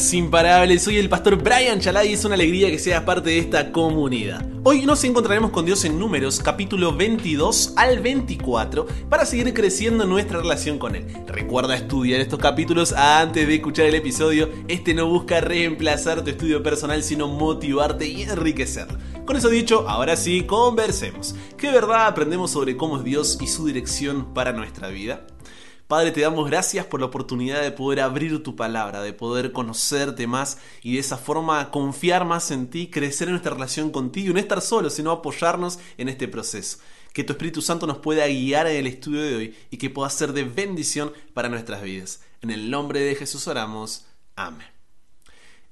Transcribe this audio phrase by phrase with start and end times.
[0.00, 0.82] Imparables.
[0.82, 4.46] Soy el pastor Brian Chalá y es una alegría que seas parte de esta comunidad.
[4.64, 10.38] Hoy nos encontraremos con Dios en Números, capítulo 22 al 24, para seguir creciendo nuestra
[10.40, 11.06] relación con Él.
[11.26, 14.48] Recuerda estudiar estos capítulos antes de escuchar el episodio.
[14.68, 18.98] Este no busca reemplazar tu estudio personal, sino motivarte y enriquecerlo.
[19.26, 21.34] Con eso dicho, ahora sí, conversemos.
[21.58, 25.26] ¿Qué verdad aprendemos sobre cómo es Dios y su dirección para nuestra vida?
[25.90, 30.28] Padre, te damos gracias por la oportunidad de poder abrir tu palabra, de poder conocerte
[30.28, 34.34] más y de esa forma confiar más en ti, crecer en nuestra relación contigo y
[34.34, 36.78] no estar solos, sino apoyarnos en este proceso.
[37.12, 40.08] Que tu Espíritu Santo nos pueda guiar en el estudio de hoy y que pueda
[40.10, 42.20] ser de bendición para nuestras vidas.
[42.40, 44.06] En el nombre de Jesús oramos.
[44.36, 44.68] Amén.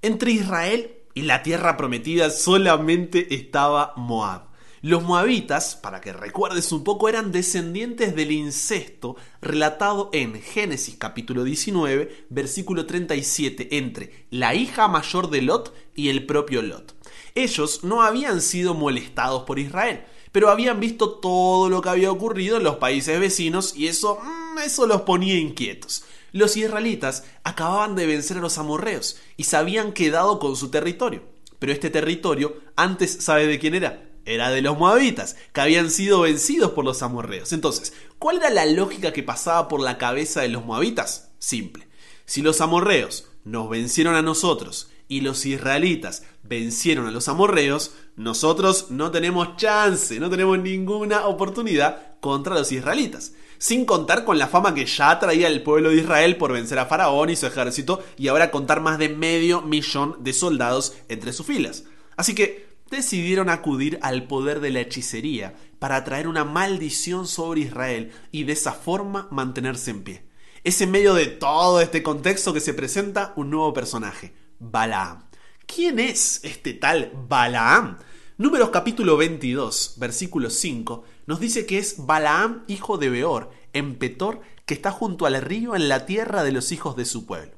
[0.02, 4.47] Entre Israel y la tierra prometida solamente estaba Moab.
[4.80, 11.42] Los moabitas, para que recuerdes un poco, eran descendientes del incesto relatado en Génesis capítulo
[11.42, 16.94] 19, versículo 37, entre la hija mayor de Lot y el propio Lot.
[17.34, 22.58] Ellos no habían sido molestados por Israel, pero habían visto todo lo que había ocurrido
[22.58, 26.04] en los países vecinos y eso, mm, eso los ponía inquietos.
[26.30, 31.22] Los israelitas acababan de vencer a los amorreos y se habían quedado con su territorio.
[31.58, 36.20] Pero este territorio antes sabe de quién era, era de los moabitas, que habían sido
[36.20, 37.52] vencidos por los amorreos.
[37.52, 41.30] Entonces, ¿cuál era la lógica que pasaba por la cabeza de los moabitas?
[41.38, 41.88] Simple.
[42.26, 48.90] Si los amorreos nos vencieron a nosotros y los israelitas vencieron a los amorreos, nosotros
[48.90, 53.32] no tenemos chance, no tenemos ninguna oportunidad contra los israelitas.
[53.56, 56.86] Sin contar con la fama que ya traía el pueblo de Israel por vencer a
[56.86, 61.46] Faraón y su ejército y ahora contar más de medio millón de soldados entre sus
[61.46, 61.84] filas.
[62.16, 68.12] Así que decidieron acudir al poder de la hechicería para traer una maldición sobre Israel
[68.32, 70.28] y de esa forma mantenerse en pie.
[70.64, 75.28] Es en medio de todo este contexto que se presenta un nuevo personaje, Balaam.
[75.66, 77.98] ¿Quién es este tal Balaam?
[78.38, 84.40] Números capítulo 22, versículo 5, nos dice que es Balaam, hijo de Beor, en Petor,
[84.64, 87.57] que está junto al río en la tierra de los hijos de su pueblo.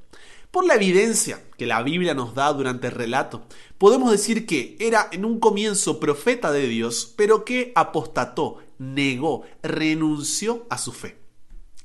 [0.50, 3.44] Por la evidencia que la Biblia nos da durante el relato,
[3.78, 10.66] podemos decir que era en un comienzo profeta de Dios, pero que apostató, negó, renunció
[10.68, 11.18] a su fe.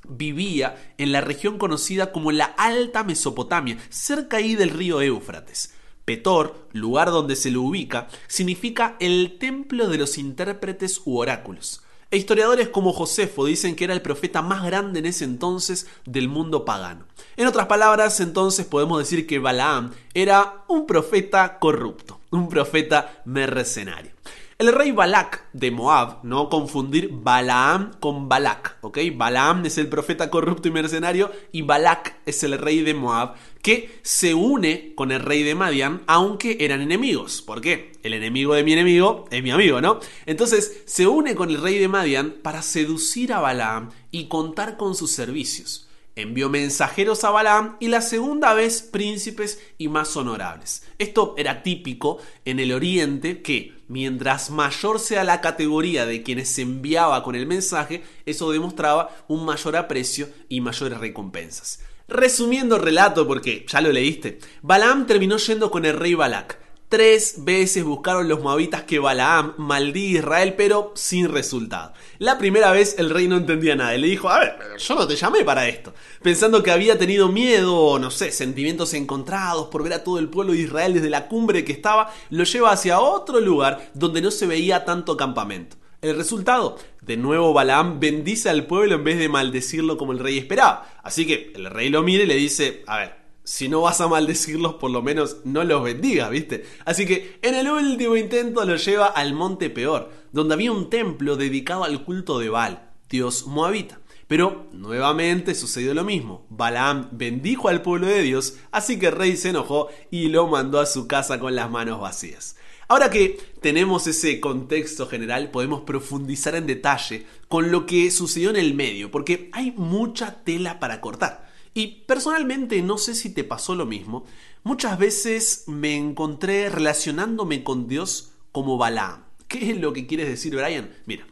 [0.08, 5.72] Vivía en la región conocida como la Alta Mesopotamia, cerca ahí del río Éufrates.
[6.04, 11.85] Petor, lugar donde se lo ubica, significa el templo de los intérpretes u oráculos.
[12.08, 16.28] E historiadores como Josefo dicen que era el profeta más grande en ese entonces del
[16.28, 17.04] mundo pagano.
[17.36, 24.15] En otras palabras, entonces podemos decir que Balaam era un profeta corrupto, un profeta mercenario.
[24.58, 29.00] El rey Balak de Moab, no confundir Balaam con Balak, ¿ok?
[29.14, 34.00] Balaam es el profeta corrupto y mercenario y Balak es el rey de Moab que
[34.00, 37.42] se une con el rey de Madian aunque eran enemigos.
[37.42, 37.92] ¿Por qué?
[38.02, 40.00] El enemigo de mi enemigo es mi amigo, ¿no?
[40.24, 44.94] Entonces se une con el rey de Madian para seducir a Balaam y contar con
[44.94, 50.82] sus servicios envió mensajeros a Balaam y la segunda vez príncipes y más honorables.
[50.98, 56.62] Esto era típico en el oriente que mientras mayor sea la categoría de quienes se
[56.62, 61.80] enviaba con el mensaje, eso demostraba un mayor aprecio y mayores recompensas.
[62.08, 67.44] Resumiendo el relato, porque ya lo leíste, Balaam terminó yendo con el rey Balak Tres
[67.44, 71.92] veces buscaron los moabitas que Balaam maldí Israel, pero sin resultado.
[72.18, 75.04] La primera vez el rey no entendía nada y le dijo, a ver, yo no
[75.04, 75.92] te llamé para esto.
[76.22, 80.28] Pensando que había tenido miedo o, no sé, sentimientos encontrados por ver a todo el
[80.28, 84.30] pueblo de Israel desde la cumbre que estaba, lo lleva hacia otro lugar donde no
[84.30, 85.76] se veía tanto campamento.
[86.02, 90.38] El resultado, de nuevo Balaam bendice al pueblo en vez de maldecirlo como el rey
[90.38, 90.88] esperaba.
[91.02, 94.08] Así que el rey lo mira y le dice, a ver, si no vas a
[94.08, 96.66] maldecirlos, por lo menos no los bendiga, ¿viste?
[96.84, 101.36] Así que en el último intento lo lleva al monte Peor, donde había un templo
[101.36, 104.00] dedicado al culto de Baal, dios moabita.
[104.26, 106.44] Pero nuevamente sucedió lo mismo.
[106.50, 110.80] Balaam bendijo al pueblo de Dios, así que el rey se enojó y lo mandó
[110.80, 112.56] a su casa con las manos vacías.
[112.88, 118.56] Ahora que tenemos ese contexto general, podemos profundizar en detalle con lo que sucedió en
[118.56, 121.45] el medio, porque hay mucha tela para cortar.
[121.76, 124.24] Y personalmente no sé si te pasó lo mismo,
[124.62, 129.26] muchas veces me encontré relacionándome con Dios como Balaam.
[129.46, 130.96] ¿Qué es lo que quieres decir, Brian?
[131.04, 131.26] Mira,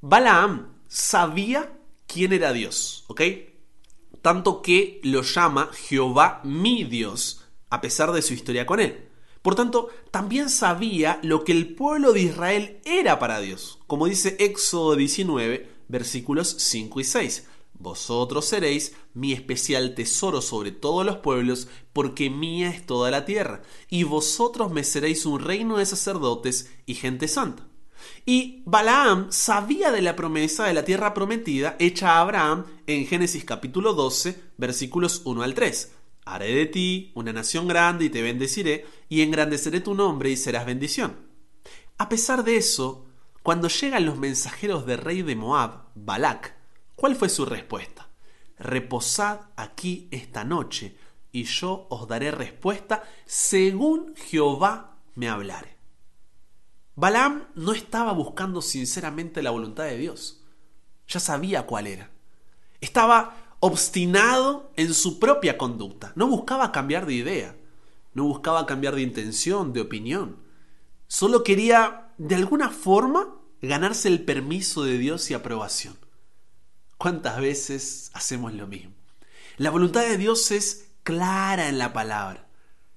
[0.00, 1.78] Balaam sabía
[2.08, 3.22] quién era Dios, ¿ok?
[4.20, 9.08] Tanto que lo llama Jehová mi Dios, a pesar de su historia con él.
[9.42, 14.34] Por tanto, también sabía lo que el pueblo de Israel era para Dios, como dice
[14.40, 17.46] Éxodo 19, versículos 5 y 6.
[17.78, 23.62] Vosotros seréis mi especial tesoro sobre todos los pueblos, porque mía es toda la tierra,
[23.88, 27.68] y vosotros me seréis un reino de sacerdotes y gente santa.
[28.26, 33.44] Y Balaam sabía de la promesa de la tierra prometida hecha a Abraham en Génesis
[33.44, 35.92] capítulo 12, versículos 1 al 3.
[36.24, 40.66] Haré de ti una nación grande y te bendeciré, y engrandeceré tu nombre y serás
[40.66, 41.16] bendición.
[41.96, 43.06] A pesar de eso,
[43.42, 46.57] cuando llegan los mensajeros del rey de Moab, Balac,
[46.98, 48.08] ¿cuál fue su respuesta?
[48.58, 50.96] Reposad aquí esta noche,
[51.30, 55.76] y yo os daré respuesta según Jehová me hablare.
[56.96, 60.42] Balaam no estaba buscando sinceramente la voluntad de Dios.
[61.06, 62.10] Ya sabía cuál era.
[62.80, 66.12] Estaba obstinado en su propia conducta.
[66.16, 67.56] No buscaba cambiar de idea.
[68.14, 70.38] No buscaba cambiar de intención, de opinión.
[71.06, 75.96] Solo quería, de alguna forma, ganarse el permiso de Dios y aprobación.
[76.98, 78.92] ¿Cuántas veces hacemos lo mismo?
[79.56, 82.48] La voluntad de Dios es clara en la palabra,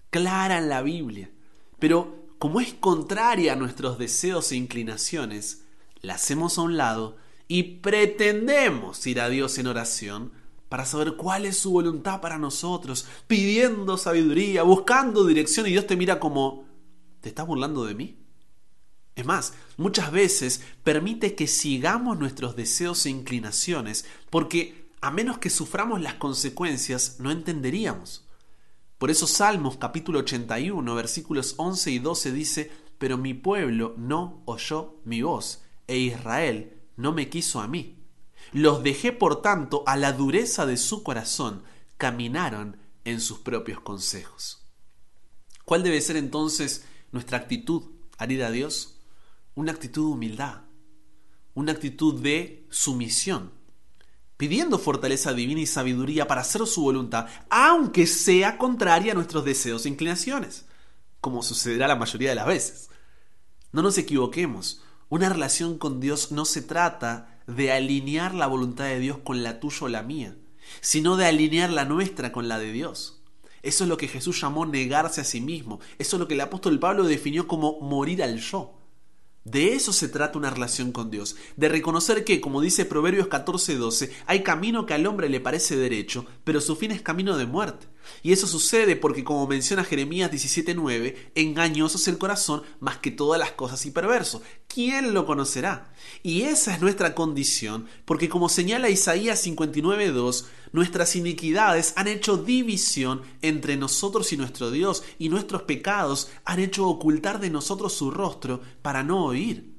[0.10, 1.30] clara en la Biblia,
[1.78, 5.66] pero como es contraria a nuestros deseos e inclinaciones,
[6.02, 7.18] la hacemos a un lado
[7.48, 10.32] y pretendemos ir a Dios en oración
[10.68, 15.96] para saber cuál es su voluntad para nosotros, pidiendo sabiduría, buscando dirección y Dios te
[15.96, 16.66] mira como,
[17.20, 18.21] ¿te estás burlando de mí?
[19.22, 25.52] Es más, muchas veces permite que sigamos nuestros deseos e inclinaciones porque a menos que
[25.52, 28.26] suframos las consecuencias no entenderíamos.
[28.98, 34.96] Por eso Salmos capítulo 81 versículos 11 y 12 dice, pero mi pueblo no oyó
[35.06, 38.04] mi voz, e Israel no me quiso a mí.
[38.54, 41.62] Los dejé por tanto a la dureza de su corazón,
[41.98, 44.66] caminaron en sus propios consejos.
[45.64, 47.84] ¿Cuál debe ser entonces nuestra actitud
[48.18, 48.98] al ir a Dios?
[49.62, 50.62] Una actitud de humildad,
[51.54, 53.52] una actitud de sumisión
[54.36, 59.86] pidiendo fortaleza divina y sabiduría para hacer su voluntad, aunque sea contraria a nuestros deseos
[59.86, 60.66] e inclinaciones,
[61.20, 62.90] como sucederá la mayoría de las veces.
[63.72, 68.98] No nos equivoquemos, una relación con Dios no se trata de alinear la voluntad de
[68.98, 70.36] Dios con la tuya o la mía,
[70.80, 73.22] sino de alinear la nuestra con la de Dios.
[73.62, 76.42] Eso es lo que Jesús llamó negarse a sí mismo, eso es lo que el
[76.42, 78.81] apóstol Pablo definió como morir al yo.
[79.44, 84.12] De eso se trata una relación con Dios, de reconocer que, como dice Proverbios 14:12,
[84.28, 87.88] hay camino que al hombre le parece derecho, pero su fin es camino de muerte.
[88.22, 93.40] Y eso sucede porque, como menciona Jeremías 17:9, engañoso es el corazón más que todas
[93.40, 94.44] las cosas y perverso.
[94.74, 95.92] ¿Quién lo conocerá?
[96.24, 103.22] Y esa es nuestra condición, porque como señala Isaías 59:2, nuestras iniquidades han hecho división
[103.42, 108.62] entre nosotros y nuestro Dios, y nuestros pecados han hecho ocultar de nosotros su rostro
[108.82, 109.74] para no oír.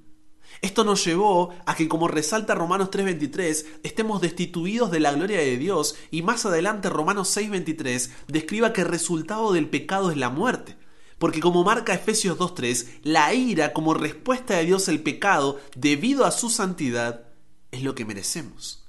[0.61, 5.57] Esto nos llevó a que, como resalta Romanos 3:23, estemos destituidos de la gloria de
[5.57, 10.77] Dios y más adelante Romanos 6:23 describa que el resultado del pecado es la muerte.
[11.23, 16.33] Porque como marca Efesios 2.3, la ira como respuesta de Dios al pecado debido a
[16.33, 17.29] su santidad
[17.71, 18.89] es lo que merecemos.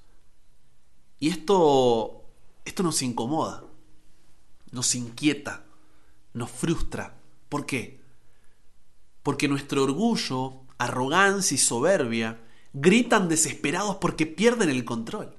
[1.19, 2.25] Y esto,
[2.65, 3.65] esto nos incomoda,
[4.71, 5.63] nos inquieta,
[6.33, 7.19] nos frustra.
[7.49, 8.01] ¿Por qué?
[9.21, 12.41] Porque nuestro orgullo, arrogancia y soberbia
[12.73, 15.37] gritan desesperados porque pierden el control.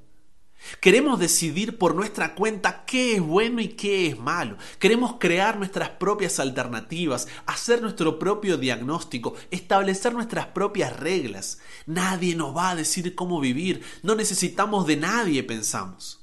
[0.81, 4.57] Queremos decidir por nuestra cuenta qué es bueno y qué es malo.
[4.79, 11.59] Queremos crear nuestras propias alternativas, hacer nuestro propio diagnóstico, establecer nuestras propias reglas.
[11.87, 13.83] Nadie nos va a decir cómo vivir.
[14.03, 16.21] No necesitamos de nadie, pensamos.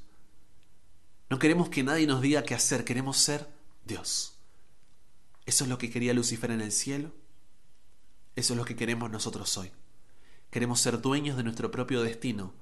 [1.30, 3.48] No queremos que nadie nos diga qué hacer, queremos ser
[3.86, 4.40] Dios.
[5.46, 7.12] ¿Eso es lo que quería Lucifer en el cielo?
[8.36, 9.72] Eso es lo que queremos nosotros hoy.
[10.50, 12.54] Queremos ser dueños de nuestro propio destino,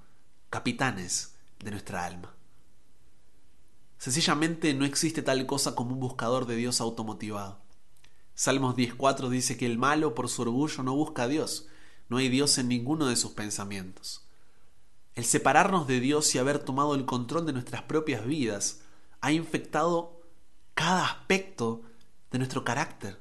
[0.50, 2.36] capitanes de nuestra alma.
[3.98, 7.60] Sencillamente no existe tal cosa como un buscador de Dios automotivado.
[8.34, 11.68] Salmos 10.4 dice que el malo por su orgullo no busca a Dios,
[12.08, 14.26] no hay Dios en ninguno de sus pensamientos.
[15.16, 18.80] El separarnos de Dios y haber tomado el control de nuestras propias vidas
[19.20, 20.22] ha infectado
[20.74, 21.82] cada aspecto
[22.32, 23.20] de nuestro carácter,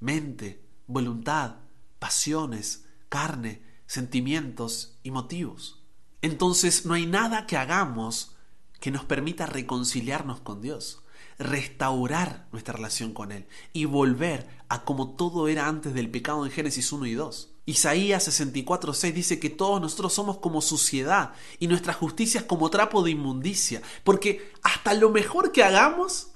[0.00, 1.56] mente, voluntad,
[1.98, 5.83] pasiones, carne, sentimientos y motivos.
[6.24, 8.34] Entonces no hay nada que hagamos
[8.80, 11.02] que nos permita reconciliarnos con Dios,
[11.38, 16.50] restaurar nuestra relación con Él y volver a como todo era antes del pecado en
[16.50, 17.50] Génesis 1 y 2.
[17.66, 23.02] Isaías 64:6 dice que todos nosotros somos como suciedad y nuestra justicia es como trapo
[23.02, 26.28] de inmundicia, porque hasta lo mejor que hagamos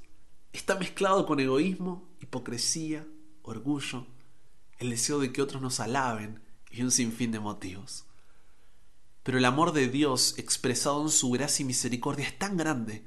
[0.52, 3.06] está mezclado con egoísmo, hipocresía,
[3.40, 4.06] orgullo,
[4.80, 8.04] el deseo de que otros nos alaben y un sinfín de motivos.
[9.28, 13.04] Pero el amor de Dios expresado en su gracia y misericordia es tan grande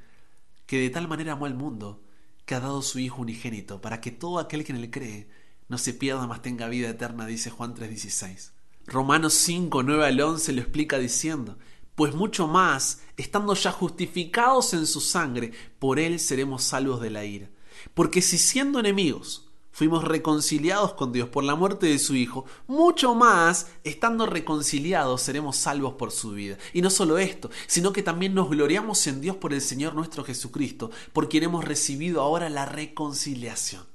[0.68, 2.04] que de tal manera amó al mundo
[2.46, 5.28] que ha dado su Hijo unigénito para que todo aquel que en él cree
[5.68, 8.52] no se pierda más tenga vida eterna, dice Juan 3:16.
[8.86, 11.58] Romanos 5, 9 al 11 lo explica diciendo,
[11.96, 17.26] pues mucho más, estando ya justificados en su sangre, por él seremos salvos de la
[17.26, 17.50] ira.
[17.96, 23.16] Porque si siendo enemigos, fuimos reconciliados con Dios por la muerte de su Hijo, mucho
[23.16, 26.58] más, estando reconciliados, seremos salvos por su vida.
[26.74, 30.24] Y no solo esto, sino que también nos gloriamos en Dios por el Señor nuestro
[30.24, 33.86] Jesucristo, por quien hemos recibido ahora la reconciliación.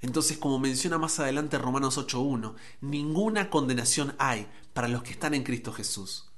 [0.00, 5.44] Entonces, como menciona más adelante Romanos 8.1, ninguna condenación hay para los que están en
[5.44, 6.28] Cristo Jesús.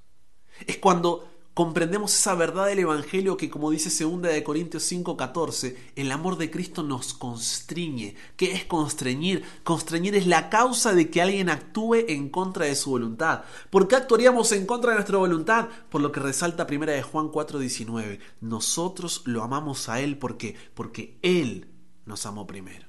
[0.66, 6.10] Es cuando comprendemos esa verdad del Evangelio que, como dice 2 de Corintios 5:14, el
[6.10, 8.16] amor de Cristo nos constriñe.
[8.36, 9.44] ¿Qué es constreñir?
[9.62, 13.44] Constreñir es la causa de que alguien actúe en contra de su voluntad.
[13.70, 15.68] ¿Por qué actuaríamos en contra de nuestra voluntad?
[15.88, 18.18] Por lo que resalta primera de Juan 4:19.
[18.40, 21.68] Nosotros lo amamos a Él porque porque Él
[22.04, 22.88] nos amó primero.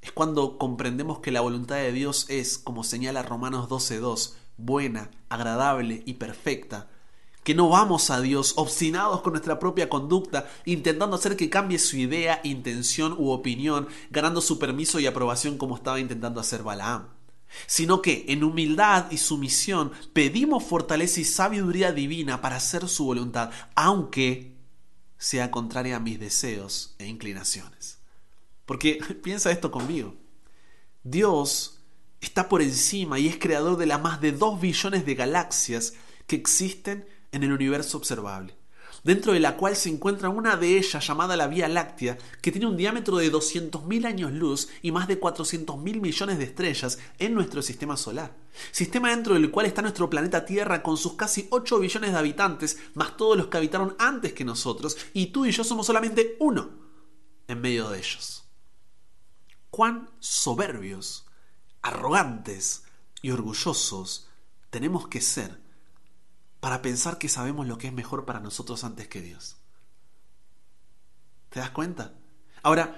[0.00, 6.02] Es cuando comprendemos que la voluntad de Dios es, como señala Romanos 12:2, buena, agradable
[6.06, 6.91] y perfecta
[7.44, 11.96] que no vamos a Dios obstinados con nuestra propia conducta, intentando hacer que cambie su
[11.96, 17.08] idea, intención u opinión, ganando su permiso y aprobación como estaba intentando hacer Balaam,
[17.66, 23.50] sino que en humildad y sumisión pedimos fortaleza y sabiduría divina para hacer su voluntad,
[23.74, 24.56] aunque
[25.18, 27.98] sea contraria a mis deseos e inclinaciones.
[28.66, 30.14] Porque piensa esto conmigo.
[31.02, 31.80] Dios
[32.20, 35.94] está por encima y es creador de las más de dos billones de galaxias
[36.28, 38.56] que existen en el universo observable,
[39.02, 42.66] dentro de la cual se encuentra una de ellas llamada la Vía Láctea, que tiene
[42.66, 47.62] un diámetro de 200.000 años luz y más de 400.000 millones de estrellas en nuestro
[47.62, 48.36] sistema solar.
[48.70, 52.78] Sistema dentro del cual está nuestro planeta Tierra con sus casi 8 billones de habitantes,
[52.94, 56.70] más todos los que habitaron antes que nosotros, y tú y yo somos solamente uno
[57.48, 58.44] en medio de ellos.
[59.70, 61.26] Cuán soberbios,
[61.80, 62.84] arrogantes
[63.22, 64.28] y orgullosos
[64.68, 65.61] tenemos que ser
[66.62, 69.56] para pensar que sabemos lo que es mejor para nosotros antes que Dios.
[71.48, 72.14] ¿Te das cuenta?
[72.62, 72.96] Ahora,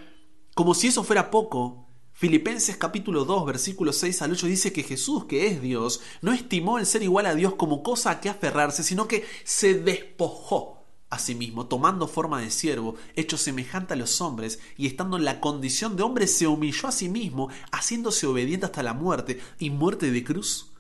[0.54, 5.25] como si eso fuera poco, Filipenses capítulo 2, versículo 6 al 8 dice que Jesús,
[5.25, 8.83] que es Dios, no estimó el ser igual a Dios como cosa a que aferrarse,
[8.83, 14.21] sino que se despojó a sí mismo, tomando forma de siervo, hecho semejante a los
[14.21, 18.66] hombres, y estando en la condición de hombre, se humilló a sí mismo, haciéndose obediente
[18.66, 20.75] hasta la muerte, y muerte de cruz,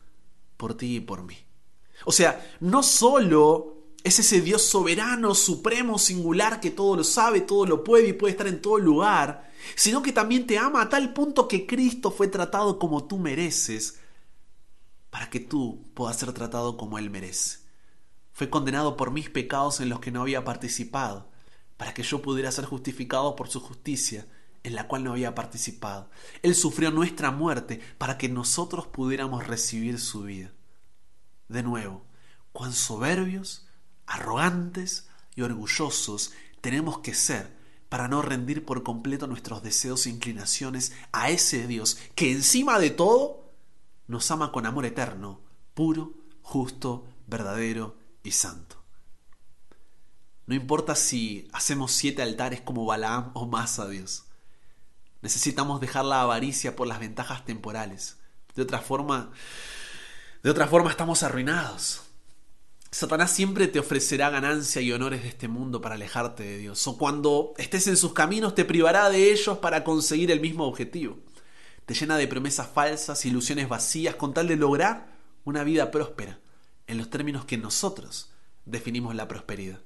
[0.58, 1.43] por ti y por mí.
[2.04, 7.64] O sea, no solo es ese Dios soberano, supremo, singular, que todo lo sabe, todo
[7.64, 11.14] lo puede y puede estar en todo lugar, sino que también te ama a tal
[11.14, 13.98] punto que Cristo fue tratado como tú mereces,
[15.08, 17.60] para que tú puedas ser tratado como Él merece.
[18.32, 21.30] Fue condenado por mis pecados en los que no había participado,
[21.78, 24.26] para que yo pudiera ser justificado por su justicia,
[24.64, 26.10] en la cual no había participado.
[26.42, 30.52] Él sufrió nuestra muerte para que nosotros pudiéramos recibir su vida
[31.54, 32.04] de nuevo,
[32.52, 33.66] cuán soberbios,
[34.06, 37.56] arrogantes y orgullosos tenemos que ser
[37.88, 42.90] para no rendir por completo nuestros deseos e inclinaciones a ese Dios que encima de
[42.90, 43.52] todo
[44.06, 45.40] nos ama con amor eterno,
[45.72, 48.82] puro, justo, verdadero y santo.
[50.46, 54.24] No importa si hacemos siete altares como Balaam o más a Dios.
[55.22, 58.18] Necesitamos dejar la avaricia por las ventajas temporales.
[58.54, 59.32] De otra forma,
[60.44, 62.02] de otra forma estamos arruinados.
[62.90, 66.86] Satanás siempre te ofrecerá ganancia y honores de este mundo para alejarte de Dios.
[66.86, 71.16] O cuando estés en sus caminos te privará de ellos para conseguir el mismo objetivo.
[71.86, 76.38] Te llena de promesas falsas, ilusiones vacías, con tal de lograr una vida próspera,
[76.86, 78.30] en los términos que nosotros
[78.66, 79.80] definimos la prosperidad.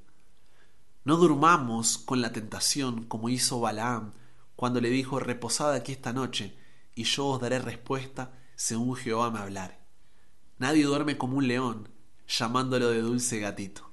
[1.04, 4.12] No durmamos con la tentación como hizo Balaam
[4.56, 6.58] cuando le dijo, reposad aquí esta noche,
[6.96, 9.77] y yo os daré respuesta según Jehová me hablare.
[10.58, 11.88] Nadie duerme como un león,
[12.26, 13.90] llamándolo de dulce gatito.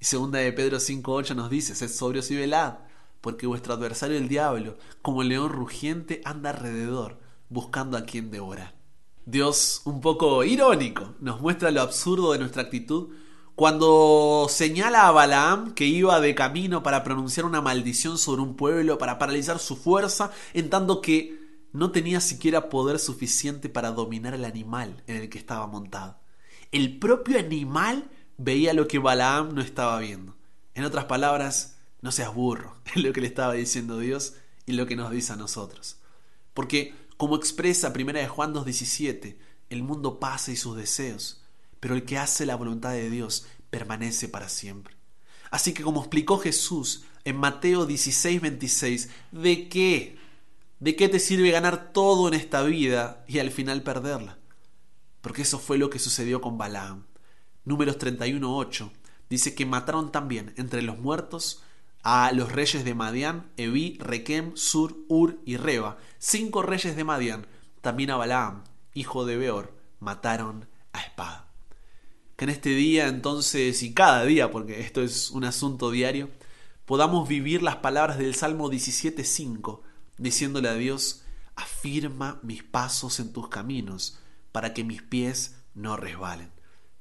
[0.00, 2.78] Y segunda de Pedro 5.8 nos dice, sed sobrios y velad,
[3.20, 8.74] porque vuestro adversario el diablo, como el león rugiente, anda alrededor, buscando a quien devorar.
[9.26, 13.10] Dios, un poco irónico, nos muestra lo absurdo de nuestra actitud
[13.54, 18.98] cuando señala a Balaam que iba de camino para pronunciar una maldición sobre un pueblo,
[18.98, 21.37] para paralizar su fuerza, en tanto que
[21.72, 26.20] no tenía siquiera poder suficiente para dominar el animal en el que estaba montado.
[26.72, 30.36] El propio animal veía lo que Balaam no estaba viendo.
[30.74, 34.34] En otras palabras, no seas burro, es lo que le estaba diciendo Dios
[34.66, 35.98] y lo que nos dice a nosotros.
[36.54, 39.36] Porque, como expresa 1 de Juan 2.17,
[39.70, 41.42] el mundo pasa y sus deseos,
[41.80, 44.94] pero el que hace la voluntad de Dios permanece para siempre.
[45.50, 50.17] Así que como explicó Jesús en Mateo 16, 26, ¿de qué?
[50.80, 54.38] ¿De qué te sirve ganar todo en esta vida y al final perderla?
[55.20, 57.04] Porque eso fue lo que sucedió con Balaam.
[57.64, 58.92] Números 31, 8
[59.28, 61.64] dice que mataron también entre los muertos
[62.04, 65.98] a los reyes de Madián, Evi, Requem, Sur, Ur y Reba.
[66.18, 67.48] Cinco reyes de Madián,
[67.80, 68.62] también a Balaam,
[68.94, 71.48] hijo de Beor, mataron a espada.
[72.36, 76.30] Que en este día entonces, y cada día, porque esto es un asunto diario,
[76.84, 79.80] podamos vivir las palabras del Salmo 17.5,
[80.18, 81.22] diciéndole a Dios,
[81.56, 84.18] afirma mis pasos en tus caminos,
[84.52, 86.50] para que mis pies no resbalen.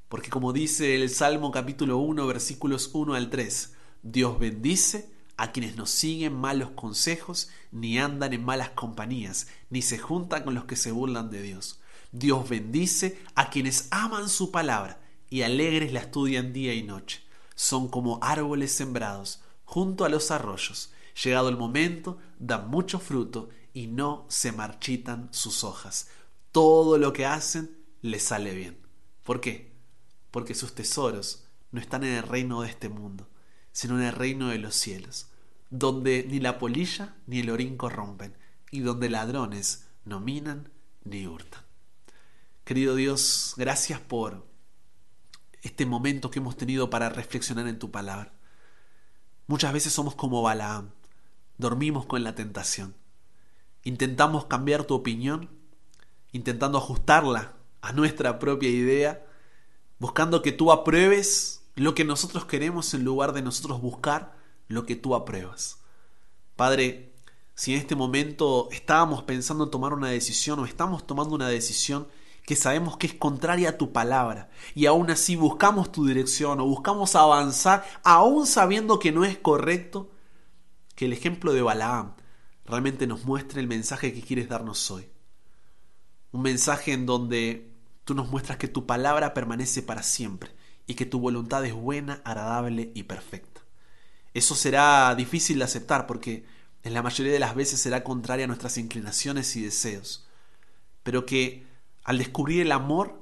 [0.10, 5.76] Porque como dice el Salmo capítulo 1, versículos 1 al 3, Dios bendice a quienes
[5.76, 10.76] no siguen malos consejos, ni andan en malas compañías, ni se juntan con los que
[10.76, 11.80] se burlan de Dios.
[12.12, 17.22] Dios bendice a quienes aman su palabra y alegres la estudian día y noche.
[17.56, 20.92] Son como árboles sembrados junto a los arroyos.
[21.24, 26.10] Llegado el momento, dan mucho fruto y no se marchitan sus hojas.
[26.52, 28.78] Todo lo que hacen les sale bien.
[29.24, 29.74] ¿Por qué?
[30.32, 33.28] Porque sus tesoros no están en el reino de este mundo,
[33.72, 35.28] sino en el reino de los cielos,
[35.70, 38.38] donde ni la polilla ni el orín corrompen,
[38.72, 40.70] y donde ladrones no minan
[41.04, 41.64] ni hurtan.
[42.64, 44.46] Querido Dios, gracias por
[45.62, 48.34] este momento que hemos tenido para reflexionar en tu palabra.
[49.48, 50.92] Muchas veces somos como Balaam,
[51.58, 52.96] dormimos con la tentación.
[53.84, 55.50] Intentamos cambiar tu opinión,
[56.32, 59.26] intentando ajustarla a nuestra propia idea,
[60.00, 64.36] buscando que tú apruebes lo que nosotros queremos en lugar de nosotros buscar
[64.68, 65.80] lo que tú apruebas.
[66.56, 67.14] Padre,
[67.56, 72.08] si en este momento estábamos pensando en tomar una decisión o estamos tomando una decisión
[72.44, 76.66] que sabemos que es contraria a tu palabra y aún así buscamos tu dirección o
[76.66, 80.10] buscamos avanzar aún sabiendo que no es correcto,
[80.98, 82.16] que el ejemplo de Balaam
[82.66, 85.08] realmente nos muestre el mensaje que quieres darnos hoy.
[86.32, 87.70] Un mensaje en donde
[88.04, 90.50] tú nos muestras que tu palabra permanece para siempre
[90.88, 93.62] y que tu voluntad es buena, agradable y perfecta.
[94.34, 96.46] Eso será difícil de aceptar porque
[96.82, 100.28] en la mayoría de las veces será contraria a nuestras inclinaciones y deseos,
[101.04, 101.68] pero que
[102.06, 103.22] al descubrir el amor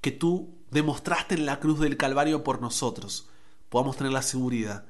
[0.00, 3.28] que tú demostraste en la cruz del Calvario por nosotros,
[3.68, 4.86] podamos tener la seguridad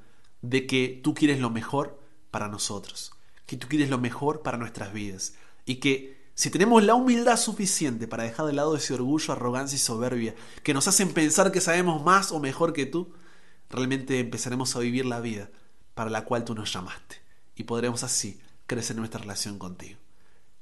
[0.51, 3.13] de que tú quieres lo mejor para nosotros,
[3.47, 8.07] que tú quieres lo mejor para nuestras vidas y que si tenemos la humildad suficiente
[8.07, 12.05] para dejar de lado ese orgullo, arrogancia y soberbia que nos hacen pensar que sabemos
[12.05, 13.13] más o mejor que tú,
[13.71, 15.51] realmente empezaremos a vivir la vida
[15.95, 17.23] para la cual tú nos llamaste
[17.57, 19.99] y podremos así crecer nuestra relación contigo.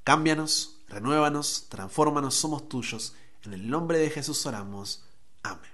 [0.05, 3.15] Cámbianos, renuévanos, transfórmanos, somos tuyos.
[3.43, 5.05] En el nombre de Jesús oramos.
[5.43, 5.74] Amén